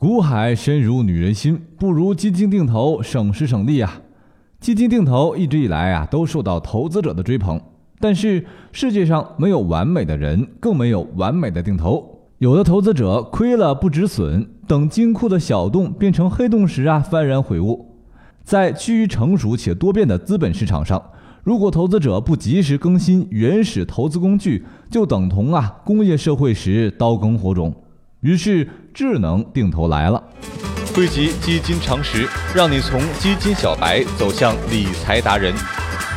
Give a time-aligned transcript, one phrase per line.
[0.00, 4.00] 股海深如女人心，不如基金定投省时省力啊！
[4.58, 7.60] 基金定投一直以来啊都受到投资者的追捧，
[7.98, 12.18] 但是世界上没有完美的人，更没有完美的定投。
[12.38, 17.94] 有的投资者亏了不止损，等金库的小洞变成黑洞时啊幡然悔悟。
[18.42, 21.02] 在趋于成熟且多变的资本市场上，
[21.44, 27.74] 如果投资者不及时更新原始投资工具，就等同啊工业社会时刀耕火种。
[28.20, 30.22] 于是，智能定投来了，
[30.94, 35.54] 汇集基金常识，让你从基金小白走向理财达人，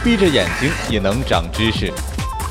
[0.03, 1.89] 闭着眼睛也能长知识。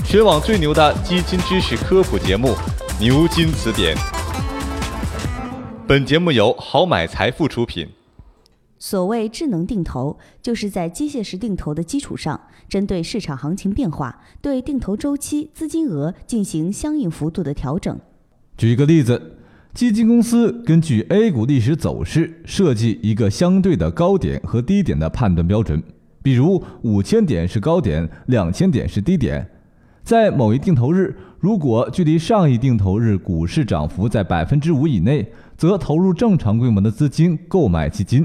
[0.07, 2.49] 全网最牛的基金知识科普节目
[2.99, 3.95] 《牛津词典》。
[5.87, 7.87] 本节目由好买财富出品。
[8.79, 18.01] 所谓智能定投，就是在机械式定投的基础上，针对市场行情变化，对定投周期、资金额进行相应幅度的调整。
[18.57, 19.41] 举一个例子。
[19.75, 25.83] 基金公司根据 A 股历史走势设计一个相对的高点和低点的判断标准，
[26.23, 29.49] 比如五千点是高点，两千点是低点。
[30.03, 38.25] 在某一定投日，如果距离上一定投日股市涨幅在百分之五以内，则投入正常规模的资金购买基金；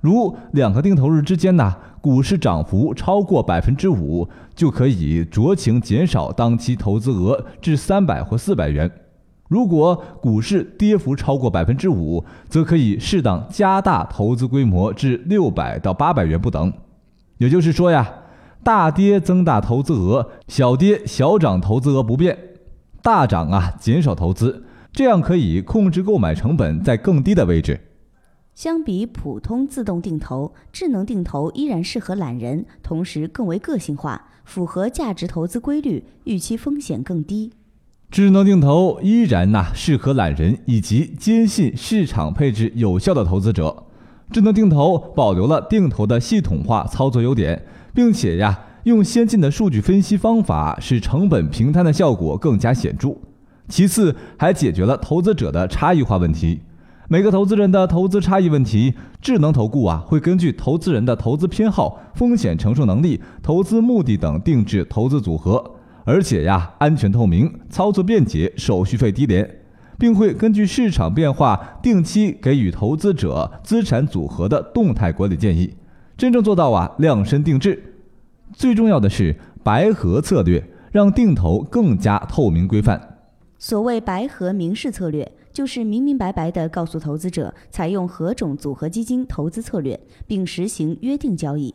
[0.00, 8.90] 如两个定投日之间呢，股市涨幅超过百分之五，就可以酌情减少当期投资额至三百或四百元。
[9.54, 16.72] 如果股市跌幅超过百分之五，则可以适当加大投资规模至六百到八百元不等。
[17.38, 18.14] 也就是说呀，
[18.64, 22.36] 大跌增大投资额，小跌小涨投资额不变，
[23.00, 27.78] 大涨啊减少投资，这样可以控制购买成本在更低的位置。
[28.56, 37.52] 相比普通自动定投，智能定投依然适合懒人，同时更为个性化，符合价值投资规律，预期风险更低。
[38.14, 43.86] 智能定投依然呐适合懒人以及坚信市场配置有效的投资者。
[44.30, 47.60] 智能定投保留了定投的系统化操作优点，
[47.92, 53.16] 并且呀用先进的数据分析方法，使成本平摊的效果更加显著。
[53.66, 56.60] 其次，还解决了投资者的差异化问题。
[57.08, 65.73] 每个投资人的投资差异问题，智能投顾啊会根据投资人的投资偏好、风险承受能力、投资目的等定制投资组合。
[66.04, 69.62] 而且呀，安全透明，操作便捷，手续费低廉，
[69.98, 75.74] 并会根据市场变化定期给予投资者资产组合的动态管理建议，
[76.16, 77.94] 真正做到啊量身定制。
[78.52, 83.18] 最重要的是白盒策略，让定投更加透明规范。
[83.58, 91.74] 所谓白盒明示策略，就是明明白白地告诉投资者采用何种组合基金投资策略，并实行约定交易。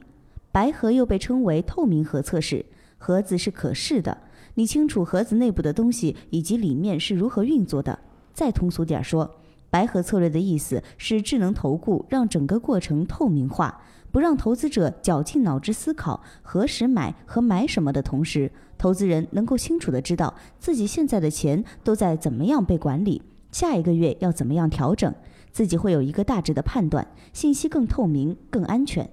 [0.51, 2.63] 白盒又被称为透明盒测试。
[2.99, 4.15] 盒子是可视的，
[4.53, 7.97] 你清楚盒子内部的东西以及里面是如何运作的。
[8.33, 9.39] 再通俗点说，
[9.71, 23.21] 白盒策略的意思是智能投顾让整个过程透明化，不让投资者绞尽脑汁思考何时买和买什么的同时，投资人能够清楚的知道自己现在的钱都在怎么样被管理，
[23.51, 25.13] 下一个月要怎么样调整，
[25.51, 29.09] 自己会有一个大致的判断，信息更透明、更安全。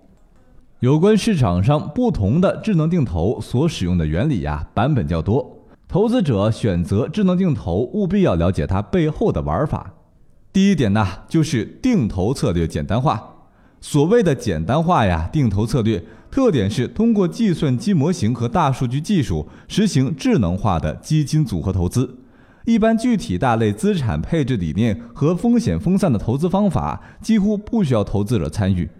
[0.81, 5.65] 有关市场上不同的智能定投所使用的原理呀，版本较多。
[5.89, 9.95] 投资者选择智能定投，务必要了解它背后的玩法。
[10.53, 13.37] 第一点呢，就是定投策略简单化。
[13.81, 22.19] 所谓的简单化呀，定投策略特点是通过计算机模型和大数据技术，实行智能化的基金组合投资。
[22.67, 28.91] 一般具体大类资产配置理念和风险分散的投资方法，几乎不需要投资者参与。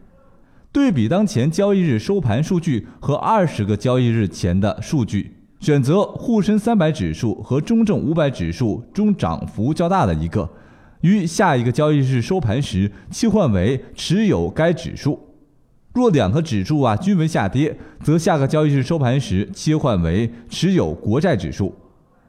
[0.77, 10.47] 对比当前交易日收盘数据和二十个交易日前的数据，选择沪深三百指数和中证五百指数中涨幅较大的一个，
[11.01, 15.19] 于下一个交易日收盘时切换为持有该指数。
[15.95, 21.75] 若两个指数啊均为下跌，则下个交易日收盘时切换为持有国债指数。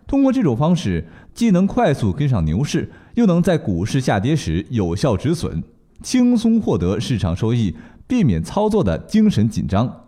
[0.08, 5.62] 通过这种方式，既能快速跟上牛市，又能在股市下跌时有效止损，
[6.02, 7.76] 轻松获得市场收益。
[8.08, 10.06] 避免操作的精神紧张，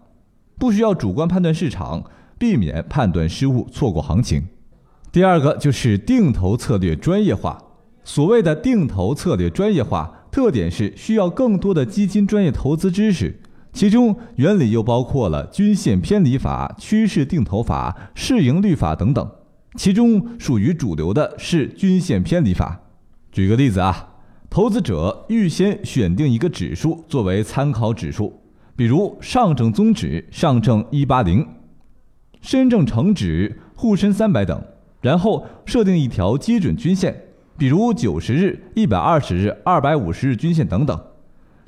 [0.57, 2.03] 不需要主观判断市场，
[2.37, 4.43] 避免判断失误错过行情。
[5.11, 7.61] 第二个就是定投策略专业化。
[8.03, 13.39] 所谓的定投策略专业化，特点是需要更多的基金专业投资知识，
[13.73, 19.29] 其中原理又包括了均线偏离法、趋势定投法、市盈率法等等。
[19.75, 22.79] 其中属于主流的是均线偏离法。
[23.31, 24.08] 举个例子啊。
[24.49, 28.33] 投资者预先选定一个指数作为参考指数，
[28.75, 31.47] 比如上证综指、上证一八零、
[32.41, 34.59] 深证成指、沪深三百等，
[35.01, 37.15] 然后设定一条基准均线，
[37.59, 40.99] 比如九十日、一百二十日、二百五十日均线等等。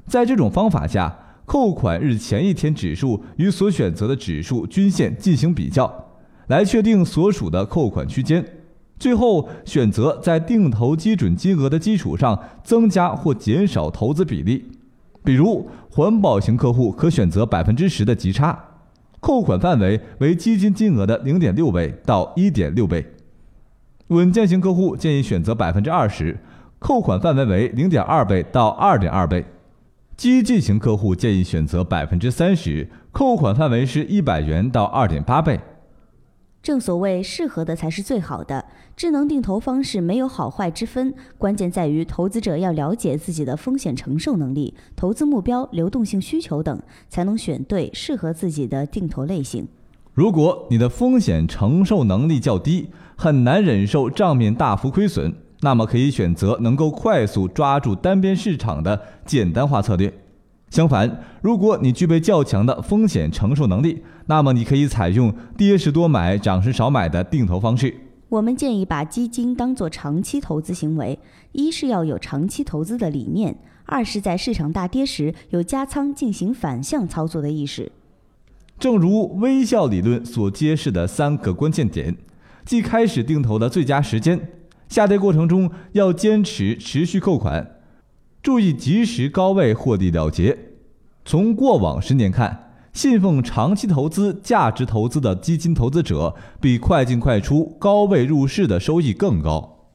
[0.07, 6.07] 在这种方法下，扣款日前一天指数与所选择的指数均线进行比较，
[6.47, 8.43] 来确定所属的扣款区间。
[9.01, 14.63] 最后选择在定投基准金额的基础上增加或减少投资比例。
[15.23, 18.63] 比如环保型客户可选择百分之十的极差，
[19.19, 23.03] 扣款范围为基金金额的零点六倍到一点六倍。
[24.09, 26.37] 稳健型客户建议选择百分之二十，
[26.77, 29.43] 扣款范围为零点二倍到二点二倍。
[30.15, 35.59] 激进型客户建议选择百分之三十，扣款范围是一百元到二点八倍。
[36.63, 38.65] 正所谓适合的才是最好的，
[38.95, 46.79] 智能定投方式没有好坏之分，关键在于投资者要了解自己的风险承受能力、投资目标、流动性需求等，
[47.09, 49.67] 才能选对适合自己的定投类型。
[50.13, 60.13] 如果你的风险承受能力较低，很难忍受账面大幅亏损，那么可以选择能够快速抓住单边市场的简单化策略。
[60.71, 67.93] 相反，如果你具备较强的风险承受能力，那么你可以采用跌时多买、涨时少买的定投方式。
[68.29, 71.19] 我们建议把基金当作长期投资行为，
[71.51, 77.91] 一是要有长期投资的理念，二是在市场大跌时有加仓进行反向操作的意识。
[78.79, 82.15] 正如微笑理论所揭示的三个关键点，
[82.63, 84.39] 即开始定投的最佳时间，
[84.87, 87.69] 下跌过程中要坚持持续扣款，
[88.43, 90.57] 注意及时高位获利了结。
[91.23, 99.91] 从过往十年看，信奉长期投资、价值投资的基金投资者，比快进快出、高位入市的收益更高。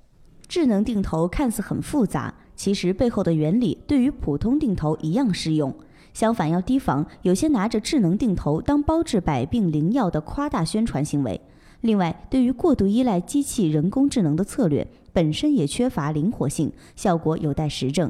[0.46, 5.75] 智能定投看似很复杂，其实背后的原理对于普通定投一样适用。
[6.14, 11.40] 相反，要提防有些拿着智能定投当包治百病灵药的夸大宣传行为。
[11.81, 18.08] 另外，对于过度依赖机器人工智能的策略，本身也缺乏灵活性，效果有待实证。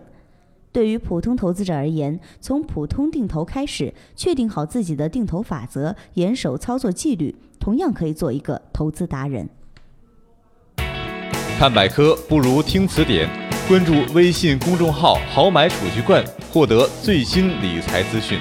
[0.76, 9.48] 对于普通投资者而言，从普通定投开始，确定好自己的定投法则，严守操作纪律，同样可以做一个投资达人。
[11.58, 13.26] 看百科不如听词典。
[13.66, 18.38] 关注微信公众号“好买储蓄罐”，获得最新理财资讯。